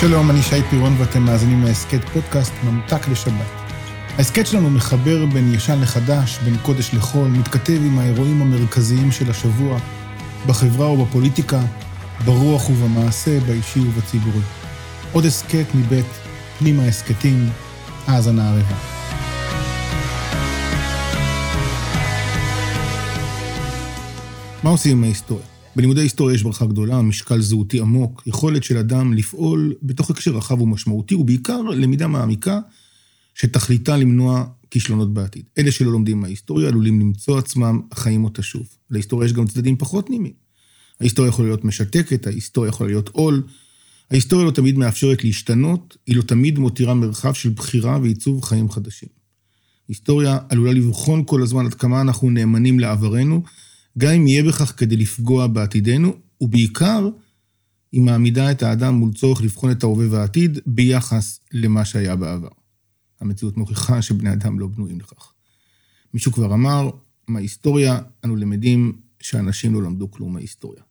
שלום, 0.00 0.30
אני 0.30 0.42
שי 0.42 0.62
פירון 0.70 0.94
ואתם 0.98 1.22
מאזינים 1.22 1.62
להסכת 1.64 2.08
פודקאסט 2.08 2.52
ממתק 2.64 3.08
לשבת. 3.08 3.46
ההסכת 4.18 4.46
שלנו 4.46 4.70
מחבר 4.70 5.26
בין 5.26 5.54
ישן 5.54 5.80
לחדש, 5.80 6.38
בין 6.44 6.56
קודש 6.62 6.94
לחול, 6.94 7.28
מתכתב 7.28 7.80
עם 7.86 7.98
האירועים 7.98 8.42
המרכזיים 8.42 9.12
של 9.12 9.30
השבוע, 9.30 9.78
בחברה 10.46 10.90
ובפוליטיקה, 10.90 11.60
ברוח 12.24 12.70
ובמעשה, 12.70 13.40
באישי 13.40 13.80
ובציבורי. 13.80 14.42
עוד 15.12 15.24
הסכת 15.24 15.66
מבית 15.74 16.06
פנימה 16.58 16.82
הסכתים, 16.82 17.50
האזנה 18.06 18.50
ערבה. 18.50 18.76
מה 24.62 24.70
עושים 24.70 24.96
עם 24.96 25.04
ההיסטוריה? 25.04 25.49
בלימודי 25.76 26.00
היסטוריה 26.00 26.34
יש 26.34 26.42
ברכה 26.42 26.66
גדולה, 26.66 27.02
משקל 27.02 27.40
זהותי 27.40 27.80
עמוק, 27.80 28.22
יכולת 28.26 28.64
של 28.64 28.76
אדם 28.76 29.12
לפעול 29.12 29.74
בתוך 29.82 30.10
הקשר 30.10 30.30
רחב 30.30 30.60
ומשמעותי, 30.60 31.14
ובעיקר 31.14 31.60
למידה 31.60 32.06
מעמיקה 32.06 32.60
שתכליתה 33.34 33.96
למנוע 33.96 34.44
כישלונות 34.70 35.14
בעתיד. 35.14 35.44
אלה 35.58 35.70
שלא 35.70 35.92
לומדים 35.92 36.20
מההיסטוריה 36.20 36.68
עלולים 36.68 37.00
למצוא 37.00 37.38
עצמם 37.38 37.80
חיים 37.94 38.24
אותה 38.24 38.42
שוב. 38.42 38.68
להיסטוריה 38.90 39.26
יש 39.26 39.32
גם 39.32 39.46
צדדים 39.46 39.76
פחות 39.76 40.10
נעימים. 40.10 40.32
ההיסטוריה 41.00 41.28
יכולה 41.28 41.48
להיות 41.48 41.64
משתקת, 41.64 42.26
ההיסטוריה 42.26 42.68
יכולה 42.68 42.90
להיות 42.90 43.08
עול. 43.08 43.42
ההיסטוריה 44.10 44.46
לא 44.46 44.50
תמיד 44.50 44.78
מאפשרת 44.78 45.24
להשתנות, 45.24 45.96
היא 46.06 46.16
לא 46.16 46.22
תמיד 46.22 46.58
מותירה 46.58 46.94
מרחב 46.94 47.32
של 47.32 47.48
בחירה 47.48 47.98
ועיצוב 48.02 48.44
חיים 48.44 48.70
חדשים. 48.70 49.08
היסטוריה 49.88 50.38
עלולה 50.48 50.72
לבחון 50.72 51.22
כל 51.26 51.42
הזמן 51.42 51.66
עד 51.66 51.74
כמה 51.74 52.00
אנחנו 52.00 52.30
נאמנים 52.30 52.80
לעברנו, 52.80 53.42
גם 54.00 54.12
אם 54.12 54.26
יהיה 54.26 54.42
בכך 54.42 54.72
כדי 54.76 54.96
לפגוע 54.96 55.46
בעתידנו, 55.46 56.16
ובעיקר, 56.40 57.08
היא 57.92 58.00
מעמידה 58.00 58.50
את 58.50 58.62
האדם 58.62 58.94
מול 58.94 59.12
צורך 59.12 59.42
לבחון 59.42 59.70
את 59.70 59.82
ההווה 59.82 60.06
והעתיד 60.10 60.58
ביחס 60.66 61.40
למה 61.52 61.84
שהיה 61.84 62.16
בעבר. 62.16 62.48
המציאות 63.20 63.56
מוכיחה 63.56 64.02
שבני 64.02 64.32
אדם 64.32 64.58
לא 64.58 64.66
בנויים 64.66 65.00
לכך. 65.00 65.32
מישהו 66.14 66.32
כבר 66.32 66.54
אמר, 66.54 66.90
מההיסטוריה 67.28 67.98
אנו 68.24 68.36
למדים 68.36 68.92
שאנשים 69.20 69.74
לא 69.74 69.82
למדו 69.82 70.10
כלום 70.10 70.32
מההיסטוריה. 70.32 70.82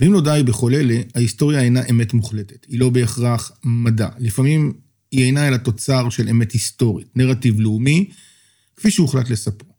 ואם 0.00 0.12
לא 0.12 0.20
די 0.20 0.42
בכל 0.46 0.74
אלה, 0.74 1.00
ההיסטוריה 1.14 1.60
אינה 1.60 1.80
אמת 1.90 2.14
מוחלטת. 2.14 2.66
היא 2.68 2.80
לא 2.80 2.90
בהכרח 2.90 3.52
מדע. 3.64 4.08
לפעמים 4.18 4.72
היא 5.10 5.24
אינה 5.24 5.48
אלא 5.48 5.56
תוצר 5.56 6.10
של 6.10 6.28
אמת 6.28 6.52
היסטורית, 6.52 7.16
נרטיב 7.16 7.60
לאומי, 7.60 8.10
כפי 8.76 8.90
שהוחלט 8.90 9.30
לספרו. 9.30 9.73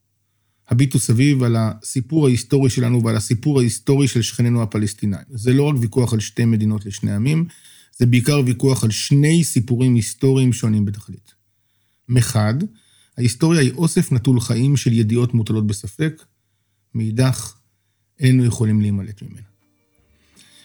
הביטו 0.69 0.99
סביב 0.99 1.43
על 1.43 1.55
הסיפור 1.59 2.27
ההיסטורי 2.27 2.69
שלנו 2.69 3.03
ועל 3.03 3.15
הסיפור 3.15 3.59
ההיסטורי 3.59 4.07
של 4.07 4.21
שכנינו 4.21 4.61
הפלסטינאים. 4.61 5.25
זה 5.29 5.53
לא 5.53 5.63
רק 5.63 5.75
ויכוח 5.79 6.13
על 6.13 6.19
שתי 6.19 6.45
מדינות 6.45 6.85
לשני 6.85 7.11
עמים, 7.11 7.45
זה 7.97 8.05
בעיקר 8.05 8.41
ויכוח 8.45 8.83
על 8.83 8.91
שני 8.91 9.43
סיפורים 9.43 9.95
היסטוריים 9.95 10.53
שונים 10.53 10.85
בתכלית. 10.85 11.33
מחד, 12.09 12.53
ההיסטוריה 13.17 13.61
היא 13.61 13.71
אוסף 13.71 14.11
נטול 14.11 14.39
חיים 14.39 14.77
של 14.77 14.93
ידיעות 14.93 15.33
מוטלות 15.33 15.67
בספק, 15.67 16.23
מאידך, 16.95 17.53
איננו 18.19 18.45
יכולים 18.45 18.81
להימלט 18.81 19.21
ממנה. 19.21 19.41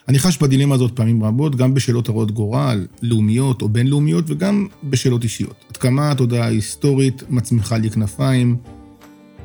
אני 0.08 0.18
חש 0.18 0.38
בדילמה 0.38 0.74
הזאת 0.74 0.96
פעמים 0.96 1.24
רבות, 1.24 1.56
גם 1.56 1.74
בשאלות 1.74 2.08
הרות 2.08 2.30
גורל, 2.30 2.86
לאומיות 3.02 3.62
או 3.62 3.68
בינלאומיות, 3.68 4.24
וגם 4.28 4.66
בשאלות 4.84 5.24
אישיות. 5.24 5.64
עד 5.68 5.76
כמה 5.76 6.10
התודעה 6.10 6.44
ההיסטורית 6.44 7.22
מצמיחה 7.28 7.78
לי 7.78 7.90
כנפיים, 7.90 8.56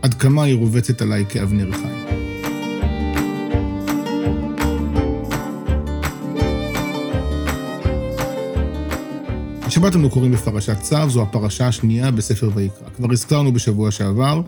עד 0.05 0.13
כמה 0.13 0.43
היא 0.43 0.55
רובצת 0.55 1.01
עליי 1.01 1.25
כאבנר 1.29 1.71
חיים. 1.71 2.05
השבת 9.63 9.95
אנו 9.95 10.09
קוראים 10.09 10.31
בפרשת 10.31 10.77
צו, 10.81 11.09
זו 11.09 11.21
הפרשה 11.21 11.67
השנייה 11.67 12.11
בספר 12.11 12.49
ויקרא. 12.55 12.89
כבר 12.95 13.11
הזכרנו 13.11 13.53
בשבוע 13.53 13.91
שעבר, 13.91 14.41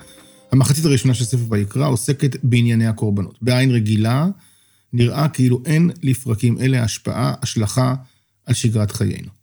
המחצית 0.52 0.86
הראשונה 0.86 1.14
של 1.14 1.26
ספר 1.26 1.44
ויקרא 1.50 1.88
עוסקת 1.88 2.36
בענייני 2.44 2.88
הקורבנות. 2.88 3.38
בעין 3.42 3.72
רגילה, 3.72 4.28
נראה 4.94 5.30
כאילו 5.30 5.62
אין 5.66 5.92
לפרקים 6.04 6.58
אלה 6.60 6.84
השפעה, 6.84 7.34
השלכה 7.42 7.96
על 8.46 8.54
שגרת 8.54 8.92
חיינו. 8.92 9.37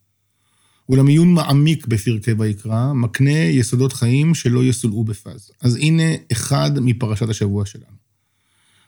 אולם 0.89 1.07
עיון 1.07 1.35
מעמיק 1.35 1.87
בפרקי 1.87 2.33
ויקרא 2.33 2.93
מקנה 2.93 3.39
יסודות 3.39 3.93
חיים 3.93 4.35
שלא 4.35 4.65
יסולאו 4.65 5.05
בפז. 5.05 5.51
אז 5.61 5.77
הנה 5.77 6.03
אחד 6.33 6.71
מפרשת 6.81 7.29
השבוע 7.29 7.67
שלנו. 7.67 8.05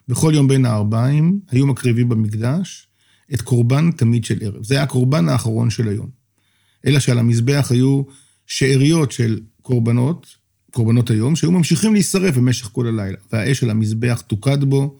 בכל 0.07 0.31
יום 0.35 0.47
בין 0.47 0.65
הארבעים 0.65 1.39
היו 1.51 1.67
מקריבים 1.67 2.09
במקדש 2.09 2.87
את 3.33 3.41
קורבן 3.41 3.91
תמיד 3.91 4.25
של 4.25 4.37
ערב. 4.41 4.63
זה 4.63 4.73
היה 4.73 4.83
הקורבן 4.83 5.29
האחרון 5.29 5.69
של 5.69 5.89
היום. 5.89 6.09
אלא 6.85 6.99
שעל 6.99 7.19
המזבח 7.19 7.67
היו 7.71 8.01
שאריות 8.45 9.11
של 9.11 9.39
קורבנות, 9.61 10.27
קורבנות 10.71 11.09
היום, 11.09 11.35
שהיו 11.35 11.51
ממשיכים 11.51 11.93
להישרף 11.93 12.37
במשך 12.37 12.65
כל 12.65 12.87
הלילה, 12.87 13.17
והאש 13.31 13.63
על 13.63 13.69
המזבח 13.69 14.21
תוקד 14.27 14.63
בו, 14.63 14.99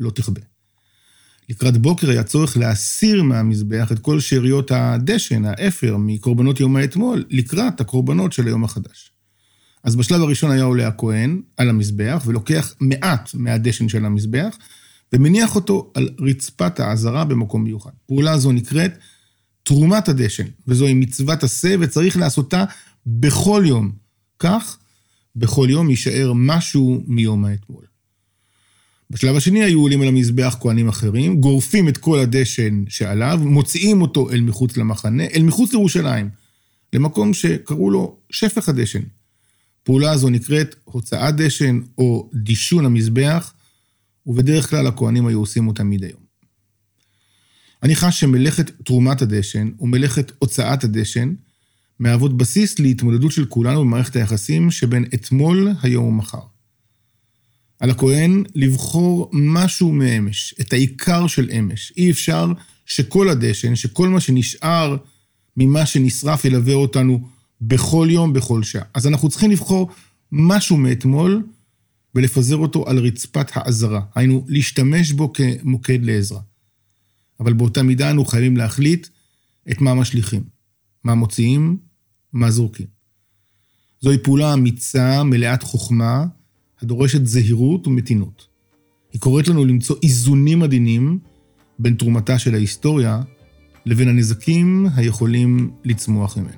לא 0.00 0.10
תכבה. 0.10 0.40
לקראת 1.52 1.78
בוקר 1.78 2.10
היה 2.10 2.22
צורך 2.22 2.56
להסיר 2.56 3.22
מהמזבח 3.22 3.92
את 3.92 3.98
כל 3.98 4.20
שאריות 4.20 4.70
הדשן, 4.70 5.44
האפר, 5.44 5.96
מקורבנות 5.96 6.60
יום 6.60 6.76
האתמול, 6.76 7.24
לקראת 7.30 7.80
הקורבנות 7.80 8.32
של 8.32 8.46
היום 8.46 8.64
החדש. 8.64 9.12
אז 9.84 9.96
בשלב 9.96 10.20
הראשון 10.20 10.50
היה 10.50 10.64
עולה 10.64 10.88
הכהן 10.88 11.40
על 11.56 11.68
המזבח 11.68 12.22
ולוקח 12.26 12.74
מעט 12.80 13.30
מהדשן 13.34 13.88
של 13.88 14.04
המזבח 14.04 14.56
ומניח 15.12 15.54
אותו 15.54 15.92
על 15.94 16.08
רצפת 16.20 16.80
העזרה 16.80 17.24
במקום 17.24 17.64
מיוחד. 17.64 17.90
פעולה 18.06 18.38
זו 18.38 18.52
נקראת 18.52 18.98
תרומת 19.62 20.08
הדשן, 20.08 20.46
וזוהי 20.68 20.94
מצוות 20.94 21.42
עשה 21.42 21.74
וצריך 21.80 22.16
לעשותה 22.16 22.64
בכל 23.06 23.64
יום. 23.66 23.92
כך, 24.38 24.78
בכל 25.36 25.66
יום 25.70 25.90
יישאר 25.90 26.32
משהו 26.34 27.02
מיום 27.06 27.44
האתמול. 27.44 27.91
בשלב 29.12 29.36
השני 29.36 29.64
היו 29.64 29.80
עולים 29.80 30.02
על 30.02 30.08
המזבח 30.08 30.56
כהנים 30.60 30.88
אחרים, 30.88 31.40
גורפים 31.40 31.88
את 31.88 31.96
כל 31.96 32.18
הדשן 32.18 32.84
שעליו, 32.88 33.40
מוציאים 33.42 34.02
אותו 34.02 34.30
אל 34.30 34.40
מחוץ 34.40 34.76
למחנה, 34.76 35.24
אל 35.24 35.42
מחוץ 35.42 35.72
לירושלים, 35.72 36.28
למקום 36.92 37.34
שקראו 37.34 37.90
לו 37.90 38.16
שפך 38.30 38.68
הדשן. 38.68 39.02
פעולה 39.82 40.16
זו 40.16 40.30
נקראת 40.30 40.74
הוצאת 40.84 41.36
דשן 41.36 41.80
או 41.98 42.30
דישון 42.34 42.84
המזבח, 42.84 43.54
ובדרך 44.26 44.70
כלל 44.70 44.86
הכהנים 44.86 45.26
היו 45.26 45.38
עושים 45.38 45.68
אותה 45.68 45.84
מדי 45.84 46.06
יום. 46.06 46.22
אני 47.82 47.96
חש 47.96 48.20
שמלאכת 48.20 48.70
תרומת 48.84 49.22
הדשן 49.22 49.70
ומלאכת 49.80 50.32
הוצאת 50.38 50.84
הדשן 50.84 51.34
מהוות 51.98 52.36
בסיס 52.36 52.78
להתמודדות 52.78 53.32
של 53.32 53.44
כולנו 53.44 53.80
במערכת 53.80 54.16
היחסים 54.16 54.70
שבין 54.70 55.04
אתמול, 55.14 55.68
היום 55.82 56.04
ומחר. 56.04 56.51
על 57.82 57.90
הכהן 57.90 58.44
לבחור 58.54 59.30
משהו 59.32 59.92
מאמש, 59.92 60.54
את 60.60 60.72
העיקר 60.72 61.26
של 61.26 61.50
אמש. 61.58 61.92
אי 61.96 62.10
אפשר 62.10 62.52
שכל 62.86 63.28
הדשן, 63.28 63.76
שכל 63.76 64.08
מה 64.08 64.20
שנשאר 64.20 64.96
ממה 65.56 65.86
שנשרף 65.86 66.44
ילווה 66.44 66.74
אותנו 66.74 67.28
בכל 67.60 68.08
יום, 68.10 68.32
בכל 68.32 68.62
שעה. 68.62 68.82
אז 68.94 69.06
אנחנו 69.06 69.28
צריכים 69.28 69.50
לבחור 69.50 69.90
משהו 70.32 70.76
מאתמול 70.76 71.42
ולפזר 72.14 72.56
אותו 72.56 72.88
על 72.88 72.98
רצפת 72.98 73.46
העזרה. 73.54 74.00
היינו, 74.14 74.44
להשתמש 74.48 75.12
בו 75.12 75.32
כמוקד 75.32 76.04
לעזרה. 76.04 76.40
אבל 77.40 77.52
באותה 77.52 77.82
מידה 77.82 78.10
אנו 78.10 78.24
חייבים 78.24 78.56
להחליט 78.56 79.08
את 79.70 79.80
מה 79.80 79.94
משליכים, 79.94 80.42
מה 81.04 81.14
מוציאים, 81.14 81.76
מה 82.32 82.50
זורקים. 82.50 82.86
זוהי 84.00 84.18
פעולה 84.18 84.54
אמיצה, 84.54 85.22
מלאת 85.22 85.62
חוכמה, 85.62 86.26
הדורשת 86.82 87.26
זהירות 87.26 87.86
ומתינות. 87.86 88.46
היא 89.12 89.20
קוראת 89.20 89.48
לנו 89.48 89.64
למצוא 89.64 89.96
איזונים 90.02 90.62
עדינים 90.62 91.18
בין 91.78 91.94
תרומתה 91.94 92.38
של 92.38 92.54
ההיסטוריה 92.54 93.22
לבין 93.86 94.08
הנזקים 94.08 94.86
היכולים 94.96 95.70
לצמוח 95.84 96.36
ממנה. 96.36 96.50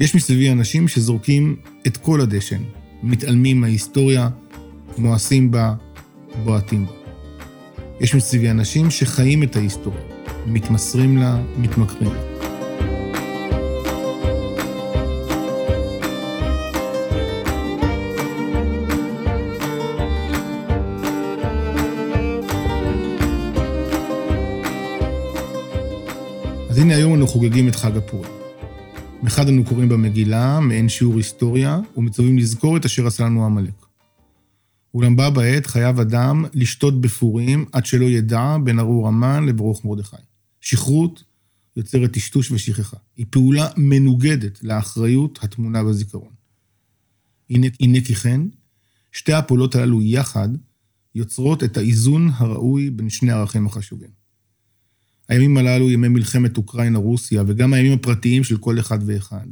יש 0.00 0.14
מסביבי 0.14 0.52
אנשים 0.52 0.88
שזורקים 0.88 1.56
את 1.86 1.96
כל 1.96 2.20
הדשן, 2.20 2.62
מתעלמים 3.02 3.60
מההיסטוריה, 3.60 4.28
מואסים 4.98 5.50
בה, 5.50 5.74
בועטים 6.44 6.86
בה. 6.86 6.92
יש 8.00 8.14
מסביבי 8.14 8.50
אנשים 8.50 8.90
שחיים 8.90 9.42
את 9.42 9.56
ההיסטוריה, 9.56 10.00
מתמסרים 10.46 11.16
לה, 11.16 11.42
מתמכרים 11.58 12.10
לה. 12.12 12.37
אז 26.78 26.82
הנה 26.82 26.96
היום 26.96 27.14
אנו 27.14 27.26
חוגגים 27.26 27.68
את 27.68 27.76
חג 27.76 27.96
הפורים. 27.96 28.30
מחד 29.22 29.48
אנו 29.48 29.64
קוראים 29.64 29.88
במגילה, 29.88 30.60
מעין 30.60 30.88
שיעור 30.88 31.16
היסטוריה, 31.16 31.80
ומצווים 31.96 32.38
לזכור 32.38 32.76
את 32.76 32.84
אשר 32.84 33.06
עשה 33.06 33.24
לנו 33.24 33.44
עמלק. 33.44 33.86
אולם 34.94 35.16
בה 35.16 35.30
בעת 35.30 35.66
חייב 35.66 36.00
אדם 36.00 36.44
לשתות 36.54 37.00
בפורים 37.00 37.64
עד 37.72 37.86
שלא 37.86 38.04
ידע 38.04 38.56
בין 38.64 38.78
ארור 38.78 39.08
המן 39.08 39.46
לברוך 39.46 39.84
מרדכי. 39.84 40.16
שכרות 40.60 41.24
יוצרת 41.76 42.12
טשטוש 42.12 42.50
ושכחה. 42.50 42.96
היא 43.16 43.26
פעולה 43.30 43.68
מנוגדת 43.76 44.62
לאחריות 44.62 45.38
הטמונה 45.42 45.84
בזיכרון. 45.84 46.32
הנה, 47.50 47.66
הנה 47.80 48.00
כי 48.00 48.14
כן, 48.14 48.40
שתי 49.12 49.32
הפעולות 49.32 49.74
הללו 49.74 50.02
יחד 50.02 50.48
יוצרות 51.14 51.64
את 51.64 51.76
האיזון 51.76 52.30
הראוי 52.34 52.90
בין 52.90 53.10
שני 53.10 53.32
הערכים 53.32 53.66
החשובים. 53.66 54.17
הימים 55.28 55.56
הללו, 55.56 55.90
ימי 55.90 56.08
מלחמת 56.08 56.56
אוקראינה-רוסיה, 56.56 57.42
וגם 57.46 57.72
הימים 57.72 57.92
הפרטיים 57.92 58.44
של 58.44 58.58
כל 58.58 58.78
אחד 58.78 58.98
ואחד, 59.06 59.46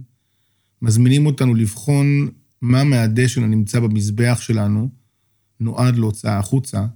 מזמינים 0.82 1.26
אותנו 1.26 1.54
לבחון 1.54 2.28
מה 2.62 2.84
מהדשן 2.84 3.42
הנמצא 3.42 3.80
במזבח 3.80 4.38
שלנו 4.40 4.88
נועד 5.60 5.96
להוצאה 5.96 6.38
החוצה, 6.38 6.86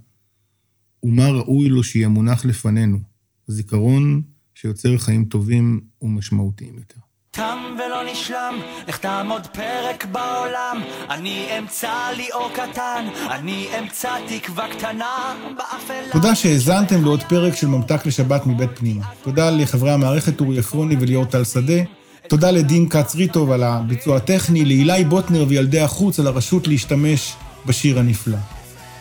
ומה 1.03 1.29
ראוי 1.29 1.69
לו 1.69 1.83
שיהיה 1.83 2.07
מונח 2.07 2.45
לפנינו, 2.45 2.99
זיכרון 3.47 4.21
שיוצר 4.55 4.97
חיים 4.97 5.25
טובים 5.25 5.81
ומשמעותיים 6.01 6.75
יותר. 6.77 6.99
תם 7.35 7.57
ולא 7.75 8.11
נשלם, 8.11 8.61
איך 8.87 8.97
תעמוד 8.97 9.47
פרק 9.47 10.05
בעולם, 10.05 10.81
אני 11.09 11.47
אמצא 11.59 11.93
לי 12.17 12.27
אור 12.33 12.49
קטן, 12.53 13.07
אני 13.29 13.67
אמצא 13.79 14.09
תקווה 14.27 14.67
קטנה 14.67 15.33
באפלה. 15.57 16.11
תודה 16.11 16.35
שהאזנתם 16.35 17.03
לעוד 17.03 17.23
פרק 17.23 17.55
של 17.55 17.67
ממתק 17.67 18.05
לשבת 18.05 18.47
מבית 18.47 18.69
פנימה. 18.73 19.05
תודה 19.23 19.49
לחברי 19.49 19.91
המערכת 19.91 20.41
אורי 20.41 20.59
עפרוני 20.59 20.95
וליאור 20.99 21.25
טל 21.25 21.43
שדה. 21.43 21.83
תודה 22.27 22.51
לדין 22.51 22.89
כץ 22.89 23.15
ריטוב 23.15 23.51
על 23.51 23.63
הביצוע 23.63 24.17
הטכני, 24.17 24.65
לאילי 24.65 25.03
בוטנר 25.03 25.45
וילדי 25.47 25.79
החוץ 25.79 26.19
על 26.19 26.27
הרשות 26.27 26.67
להשתמש 26.67 27.33
בשיר 27.65 27.99
הנפלא. 27.99 28.37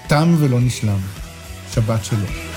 תם 0.07 0.35
ולא 0.39 0.61
נשלם. 0.61 0.99
שבת 1.75 2.05
שלום. 2.05 2.50